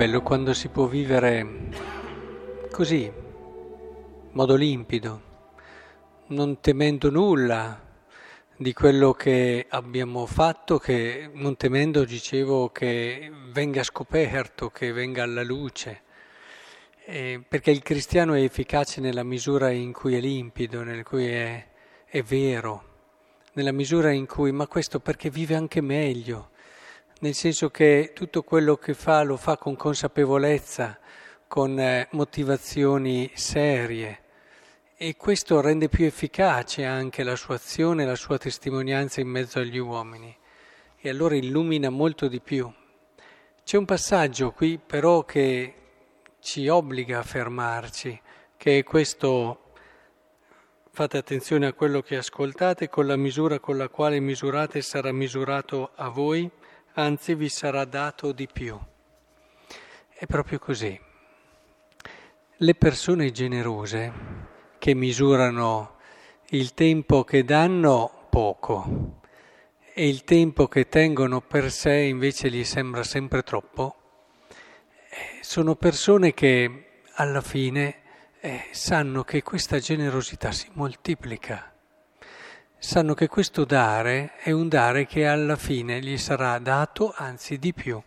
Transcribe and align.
Bello 0.00 0.22
quando 0.22 0.54
si 0.54 0.68
può 0.68 0.86
vivere 0.86 1.46
così, 2.70 3.02
in 3.02 4.30
modo 4.30 4.54
limpido, 4.54 5.20
non 6.28 6.58
temendo 6.62 7.10
nulla 7.10 7.78
di 8.56 8.72
quello 8.72 9.12
che 9.12 9.66
abbiamo 9.68 10.24
fatto, 10.24 10.78
che 10.78 11.28
non 11.34 11.54
temendo, 11.56 12.04
dicevo, 12.04 12.70
che 12.70 13.30
venga 13.52 13.82
scoperto, 13.82 14.70
che 14.70 14.90
venga 14.90 15.22
alla 15.22 15.42
luce. 15.42 16.00
Eh, 17.04 17.44
perché 17.46 17.70
il 17.70 17.82
cristiano 17.82 18.32
è 18.32 18.40
efficace 18.40 19.02
nella 19.02 19.22
misura 19.22 19.68
in 19.68 19.92
cui 19.92 20.16
è 20.16 20.20
limpido, 20.20 20.82
nel 20.82 21.04
cui 21.04 21.26
è, 21.26 21.68
è 22.06 22.22
vero, 22.22 22.84
nella 23.52 23.72
misura 23.72 24.12
in 24.12 24.24
cui, 24.24 24.50
ma 24.50 24.66
questo 24.66 24.98
perché 24.98 25.28
vive 25.28 25.56
anche 25.56 25.82
meglio 25.82 26.52
nel 27.20 27.34
senso 27.34 27.70
che 27.70 28.12
tutto 28.14 28.42
quello 28.42 28.76
che 28.76 28.94
fa 28.94 29.22
lo 29.22 29.36
fa 29.36 29.56
con 29.56 29.76
consapevolezza, 29.76 30.98
con 31.46 31.78
eh, 31.78 32.08
motivazioni 32.12 33.30
serie. 33.34 34.22
E 34.96 35.16
questo 35.16 35.60
rende 35.60 35.88
più 35.88 36.04
efficace 36.04 36.84
anche 36.84 37.22
la 37.22 37.36
sua 37.36 37.56
azione, 37.56 38.04
la 38.04 38.14
sua 38.14 38.38
testimonianza 38.38 39.20
in 39.20 39.28
mezzo 39.28 39.58
agli 39.58 39.78
uomini. 39.78 40.34
E 40.96 41.08
allora 41.08 41.34
illumina 41.34 41.90
molto 41.90 42.28
di 42.28 42.40
più. 42.40 42.70
C'è 43.64 43.76
un 43.76 43.84
passaggio 43.84 44.52
qui 44.52 44.78
però 44.78 45.24
che 45.24 45.74
ci 46.40 46.68
obbliga 46.68 47.18
a 47.18 47.22
fermarci, 47.22 48.20
che 48.56 48.78
è 48.78 48.82
questo 48.82 49.70
Fate 50.92 51.18
attenzione 51.18 51.66
a 51.66 51.72
quello 51.72 52.02
che 52.02 52.16
ascoltate, 52.16 52.88
con 52.88 53.06
la 53.06 53.16
misura 53.16 53.60
con 53.60 53.76
la 53.76 53.88
quale 53.88 54.18
misurate 54.18 54.82
sarà 54.82 55.12
misurato 55.12 55.92
a 55.94 56.08
voi 56.08 56.50
anzi 56.94 57.34
vi 57.34 57.48
sarà 57.48 57.84
dato 57.84 58.32
di 58.32 58.48
più. 58.52 58.78
È 60.12 60.26
proprio 60.26 60.58
così. 60.58 60.98
Le 62.56 62.74
persone 62.74 63.30
generose 63.30 64.12
che 64.78 64.94
misurano 64.94 65.96
il 66.50 66.74
tempo 66.74 67.24
che 67.24 67.44
danno 67.44 68.26
poco 68.28 69.20
e 69.94 70.08
il 70.08 70.24
tempo 70.24 70.68
che 70.68 70.88
tengono 70.88 71.40
per 71.40 71.70
sé 71.70 71.94
invece 71.94 72.50
gli 72.50 72.64
sembra 72.64 73.02
sempre 73.02 73.42
troppo, 73.42 73.96
eh, 75.08 75.42
sono 75.42 75.74
persone 75.76 76.34
che 76.34 77.02
alla 77.14 77.40
fine 77.40 78.02
eh, 78.40 78.68
sanno 78.72 79.24
che 79.24 79.42
questa 79.42 79.78
generosità 79.78 80.52
si 80.52 80.68
moltiplica 80.72 81.70
sanno 82.80 83.12
che 83.12 83.28
questo 83.28 83.66
dare 83.66 84.32
è 84.42 84.52
un 84.52 84.66
dare 84.66 85.04
che 85.04 85.26
alla 85.26 85.56
fine 85.56 86.00
gli 86.00 86.16
sarà 86.16 86.58
dato, 86.58 87.12
anzi 87.14 87.58
di 87.58 87.74
più. 87.74 88.02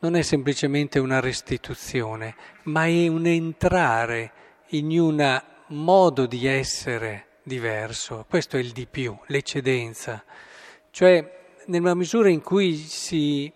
Non 0.00 0.16
è 0.16 0.22
semplicemente 0.22 0.98
una 0.98 1.20
restituzione, 1.20 2.34
ma 2.64 2.86
è 2.86 3.06
un 3.06 3.26
entrare 3.26 4.32
in 4.70 4.90
un 4.98 5.42
modo 5.68 6.26
di 6.26 6.46
essere 6.46 7.26
diverso. 7.44 8.26
Questo 8.28 8.56
è 8.56 8.60
il 8.60 8.72
di 8.72 8.86
più, 8.86 9.16
l'eccedenza. 9.26 10.24
Cioè, 10.90 11.52
nella 11.66 11.94
misura 11.94 12.28
in 12.28 12.42
cui 12.42 12.74
si, 12.74 13.52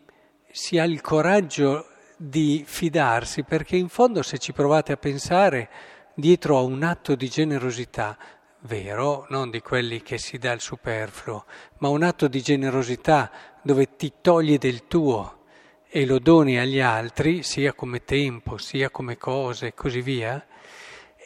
si 0.49 0.79
ha 0.79 0.85
il 0.85 1.01
coraggio 1.01 1.89
di 2.17 2.63
fidarsi, 2.65 3.43
perché 3.43 3.75
in 3.75 3.89
fondo 3.89 4.23
se 4.23 4.39
ci 4.39 4.53
provate 4.53 4.93
a 4.93 4.97
pensare, 4.97 5.69
dietro 6.15 6.57
a 6.57 6.63
un 6.63 6.85
atto 6.85 7.17
di 7.17 7.29
generosità 7.29 8.17
vero, 8.63 9.27
non 9.29 9.51
di 9.51 9.61
quelli 9.61 10.03
che 10.03 10.19
si 10.19 10.39
dà 10.39 10.53
il 10.53 10.61
superfluo, 10.61 11.45
ma 11.79 11.89
un 11.89 12.03
atto 12.03 12.29
di 12.29 12.41
generosità 12.41 13.31
dove 13.63 13.97
ti 13.97 14.13
togli 14.21 14.59
del 14.59 14.87
tuo 14.87 15.45
e 15.89 16.07
lo 16.07 16.19
doni 16.19 16.59
agli 16.59 16.81
altri, 16.81 17.43
sia 17.43 17.73
come 17.73 18.05
tempo, 18.05 18.57
sia 18.57 18.91
come 18.91 19.19
cose 19.19 19.69
e 19.69 19.75
così 19.75 20.01
via, 20.01 20.45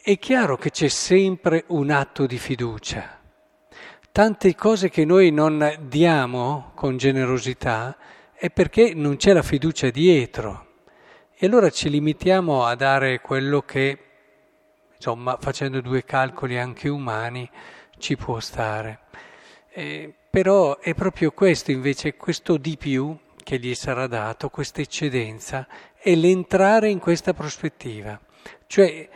è 0.03 0.17
chiaro 0.17 0.57
che 0.57 0.71
c'è 0.71 0.87
sempre 0.87 1.63
un 1.67 1.89
atto 1.89 2.25
di 2.25 2.37
fiducia. 2.37 3.19
Tante 4.11 4.55
cose 4.55 4.89
che 4.89 5.05
noi 5.05 5.31
non 5.31 5.77
diamo 5.81 6.71
con 6.75 6.97
generosità 6.97 7.97
è 8.33 8.49
perché 8.49 8.93
non 8.93 9.17
c'è 9.17 9.33
la 9.33 9.43
fiducia 9.43 9.89
dietro. 9.89 10.65
E 11.35 11.45
allora 11.45 11.69
ci 11.69 11.89
limitiamo 11.89 12.65
a 12.65 12.75
dare 12.75 13.21
quello 13.21 13.61
che 13.61 14.06
insomma 14.97 15.37
facendo 15.39 15.79
due 15.79 16.03
calcoli 16.03 16.57
anche 16.57 16.89
umani 16.89 17.49
ci 17.97 18.17
può 18.17 18.39
stare. 18.39 18.99
Eh, 19.69 20.13
però 20.29 20.79
è 20.79 20.93
proprio 20.93 21.31
questo 21.31 21.71
invece, 21.71 22.15
questo 22.15 22.57
di 22.57 22.77
più 22.77 23.17
che 23.43 23.59
gli 23.59 23.73
sarà 23.75 24.07
dato, 24.07 24.49
questa 24.49 24.81
eccedenza, 24.81 25.67
è 25.97 26.13
l'entrare 26.15 26.89
in 26.89 26.99
questa 26.99 27.33
prospettiva, 27.33 28.19
cioè 28.67 29.07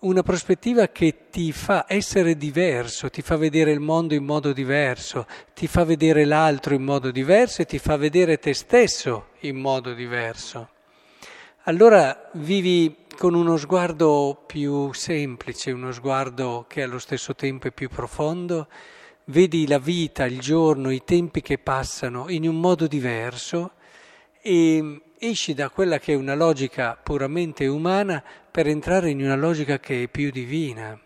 una 0.00 0.22
prospettiva 0.22 0.88
che 0.88 1.28
ti 1.30 1.50
fa 1.52 1.84
essere 1.88 2.36
diverso, 2.36 3.10
ti 3.10 3.20
fa 3.20 3.36
vedere 3.36 3.72
il 3.72 3.80
mondo 3.80 4.14
in 4.14 4.24
modo 4.24 4.52
diverso, 4.52 5.26
ti 5.54 5.66
fa 5.66 5.84
vedere 5.84 6.24
l'altro 6.24 6.74
in 6.74 6.82
modo 6.82 7.10
diverso 7.10 7.62
e 7.62 7.66
ti 7.66 7.78
fa 7.78 7.96
vedere 7.96 8.38
te 8.38 8.54
stesso 8.54 9.30
in 9.40 9.56
modo 9.56 9.92
diverso. 9.94 10.70
Allora 11.64 12.30
vivi 12.34 12.94
con 13.18 13.34
uno 13.34 13.56
sguardo 13.56 14.44
più 14.46 14.92
semplice, 14.92 15.72
uno 15.72 15.90
sguardo 15.90 16.66
che 16.68 16.84
allo 16.84 17.00
stesso 17.00 17.34
tempo 17.34 17.66
è 17.66 17.72
più 17.72 17.88
profondo, 17.88 18.68
vedi 19.24 19.66
la 19.66 19.80
vita, 19.80 20.24
il 20.24 20.38
giorno, 20.38 20.92
i 20.92 21.02
tempi 21.02 21.42
che 21.42 21.58
passano 21.58 22.28
in 22.28 22.46
un 22.46 22.60
modo 22.60 22.86
diverso 22.86 23.72
e 24.40 25.02
esci 25.18 25.52
da 25.52 25.68
quella 25.68 25.98
che 25.98 26.12
è 26.12 26.16
una 26.16 26.36
logica 26.36 26.94
puramente 26.94 27.66
umana 27.66 28.22
per 28.48 28.68
entrare 28.68 29.10
in 29.10 29.20
una 29.20 29.34
logica 29.34 29.80
che 29.80 30.04
è 30.04 30.06
più 30.06 30.30
divina. 30.30 30.96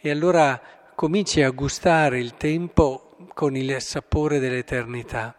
E 0.00 0.10
allora 0.10 0.58
cominci 0.94 1.42
a 1.42 1.50
gustare 1.50 2.18
il 2.18 2.38
tempo 2.38 3.18
con 3.34 3.56
il 3.56 3.78
sapore 3.82 4.38
dell'eternità 4.38 5.36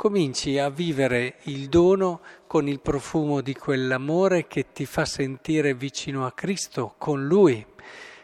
cominci 0.00 0.56
a 0.56 0.70
vivere 0.70 1.40
il 1.42 1.68
dono 1.68 2.22
con 2.46 2.66
il 2.66 2.80
profumo 2.80 3.42
di 3.42 3.52
quell'amore 3.52 4.46
che 4.46 4.72
ti 4.72 4.86
fa 4.86 5.04
sentire 5.04 5.74
vicino 5.74 6.24
a 6.24 6.32
Cristo, 6.32 6.94
con 6.96 7.26
Lui. 7.26 7.62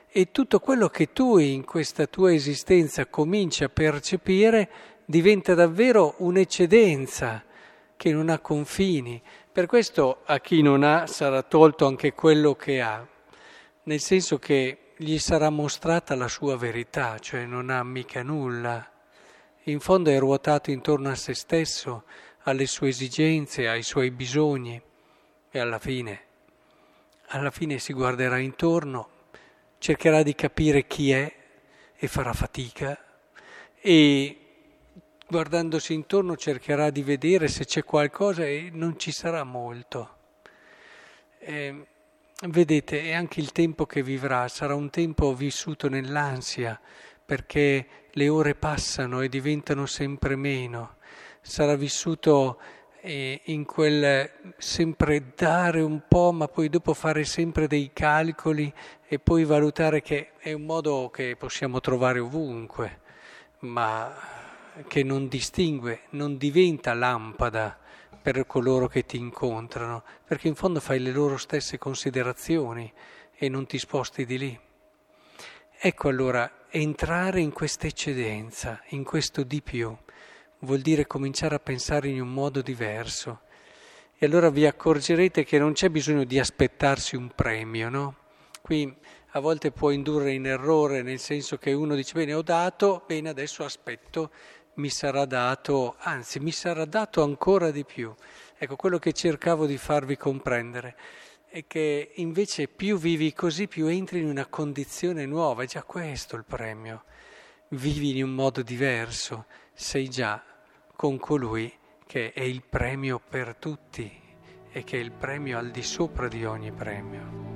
E 0.09 0.31
tutto 0.31 0.59
quello 0.59 0.89
che 0.89 1.13
tu 1.13 1.37
in 1.37 1.67
questa 1.67 2.07
tua 2.07 2.33
esistenza 2.33 3.05
cominci 3.05 3.63
a 3.63 3.69
percepire 3.69 4.71
diventa 5.05 5.53
davvero 5.53 6.15
un'eccedenza 6.21 7.45
che 7.95 8.11
non 8.11 8.31
ha 8.31 8.39
confini. 8.39 9.21
Per 9.53 9.67
questo 9.67 10.23
a 10.25 10.41
chi 10.41 10.63
non 10.63 10.83
ha 10.83 11.07
sarà 11.07 11.43
tolto 11.43 11.85
anche 11.85 12.15
quello 12.15 12.55
che 12.55 12.81
ha, 12.81 13.07
nel 13.83 14.01
senso 14.01 14.39
che 14.39 14.93
gli 14.97 15.19
sarà 15.19 15.51
mostrata 15.51 16.15
la 16.15 16.29
sua 16.29 16.57
verità, 16.57 17.19
cioè 17.19 17.45
non 17.45 17.69
ha 17.69 17.83
mica 17.85 18.23
nulla 18.23 18.93
in 19.69 19.81
fondo 19.81 20.11
è 20.11 20.19
ruotato 20.19 20.71
intorno 20.71 21.09
a 21.11 21.15
se 21.15 21.35
stesso, 21.35 22.05
alle 22.43 22.67
sue 22.67 22.89
esigenze, 22.89 23.69
ai 23.69 23.83
suoi 23.83 24.11
bisogni 24.11 24.81
e 25.51 25.59
alla 25.59 25.79
fine, 25.79 26.21
alla 27.29 27.51
fine 27.51 27.79
si 27.79 27.93
guarderà 27.93 28.39
intorno, 28.39 29.09
cercherà 29.79 30.23
di 30.23 30.35
capire 30.35 30.87
chi 30.87 31.11
è 31.11 31.35
e 31.97 32.07
farà 32.07 32.33
fatica 32.33 32.97
e 33.81 34.39
guardandosi 35.27 35.93
intorno 35.95 36.37
cercherà 36.37 36.91
di 36.91 37.03
vedere 37.03 37.49
se 37.49 37.65
c'è 37.65 37.83
qualcosa 37.83 38.45
e 38.45 38.71
non 38.73 38.97
ci 38.99 39.11
sarà 39.11 39.43
molto. 39.43 40.15
Eh, 41.39 41.87
vedete, 42.47 43.03
e 43.03 43.15
anche 43.15 43.41
il 43.41 43.51
tempo 43.51 43.87
che 43.87 44.03
vivrà 44.05 44.47
sarà 44.47 44.77
un 44.77 44.91
tempo 44.91 45.35
vissuto 45.35 45.89
nell'ansia, 45.89 46.81
perché 47.27 47.87
le 48.13 48.29
ore 48.29 48.55
passano 48.55 49.21
e 49.21 49.29
diventano 49.29 49.85
sempre 49.85 50.37
meno. 50.37 50.95
Sarà 51.43 51.75
vissuto 51.75 52.59
eh, 53.01 53.41
in 53.47 53.65
quel 53.65 54.55
sempre 54.57 55.33
dare 55.35 55.81
un 55.81 56.03
po', 56.07 56.33
ma 56.33 56.47
poi 56.47 56.69
dopo 56.69 56.95
fare 56.95 57.25
sempre 57.25 57.67
dei 57.67 57.91
calcoli 57.93 58.73
e 59.07 59.19
poi 59.19 59.45
valutare 59.45 60.03
che 60.03 60.31
è 60.39 60.53
un 60.53 60.63
modo 60.63 61.11
che 61.13 61.37
possiamo 61.37 61.81
trovare 61.81 62.21
ovunque, 62.21 63.01
ma 63.61 64.15
che 64.87 65.03
non 65.03 65.27
distingue, 65.27 66.03
non 66.11 66.37
diventa 66.37 66.95
lampada 66.95 67.79
per 68.23 68.47
coloro 68.47 68.89
che 68.89 69.05
ti 69.05 69.17
incontrano, 69.17 70.03
perché 70.25 70.49
in 70.49 70.55
fondo 70.55 70.81
fai 70.81 71.01
le 71.01 71.13
loro 71.13 71.37
stesse 71.37 71.79
considerazioni 71.79 72.93
e 73.35 73.49
non 73.49 73.67
ti 73.67 73.79
sposti 73.79 74.25
di 74.25 74.39
lì. 74.39 74.66
Ecco 75.79 76.09
allora, 76.09 76.65
entrare 76.71 77.41
in 77.41 77.53
questa 77.53 77.87
eccedenza, 77.87 78.81
in 78.89 79.05
questo 79.05 79.43
di 79.43 79.61
più, 79.61 79.95
vuol 80.61 80.81
dire 80.81 81.07
cominciare 81.07 81.55
a 81.55 81.61
pensare 81.61 82.09
in 82.09 82.19
un 82.19 82.33
modo 82.33 82.63
diverso. 82.63 83.43
E 84.17 84.25
allora 84.25 84.49
vi 84.49 84.65
accorgerete 84.65 85.45
che 85.45 85.59
non 85.59 85.75
c'è 85.75 85.91
bisogno 85.91 86.25
di 86.25 86.39
aspettarsi 86.39 87.15
un 87.15 87.31
premio, 87.35 87.91
no? 87.91 88.17
Qui 88.63 88.97
a 89.33 89.39
volte 89.39 89.71
può 89.71 89.91
indurre 89.91 90.33
in 90.33 90.47
errore, 90.47 91.03
nel 91.03 91.19
senso 91.19 91.59
che 91.59 91.75
uno 91.75 91.95
dice, 91.95 92.15
bene, 92.15 92.33
ho 92.33 92.43
dato, 92.43 93.05
bene, 93.07 93.29
adesso 93.29 93.63
aspetto, 93.63 94.31
mi 94.77 94.89
sarà 94.89 95.27
dato, 95.27 95.97
anzi, 95.99 96.41
mi 96.41 96.53
sarà 96.53 96.87
dato 96.87 97.23
ancora 97.23 97.71
di 97.71 97.85
più. 97.85 98.13
Ecco, 98.57 98.77
quello 98.77 98.99
che 98.99 99.13
cercavo 99.13 99.67
di 99.67 99.77
farvi 99.77 100.17
comprendere 100.17 100.97
è 101.57 101.67
che 101.67 102.13
invece 102.17 102.69
più 102.69 102.99
vivi 102.99 103.33
così, 103.33 103.67
più 103.67 103.87
entri 103.87 104.21
in 104.21 104.27
una 104.27 104.45
condizione 104.45 105.25
nuova, 105.25 105.63
è 105.63 105.67
già 105.67 105.83
questo 105.85 106.37
il 106.37 106.45
premio. 106.45 107.05
Vivi 107.69 108.19
in 108.19 108.25
un 108.25 108.35
modo 108.35 108.61
diverso, 108.61 109.47
sei 109.73 110.11
già 110.11 110.45
con 110.95 111.17
colui 111.19 111.73
che 112.07 112.35
è 112.35 112.43
il 112.43 112.63
premio 112.63 113.19
per 113.27 113.57
tutti 113.57 114.11
e 114.71 114.85
che 114.85 114.99
è 114.99 115.01
il 115.01 115.13
premio 115.13 115.57
al 115.57 115.71
di 115.71 115.83
sopra 115.83 116.29
di 116.29 116.45
ogni 116.45 116.73
premio. 116.73 117.56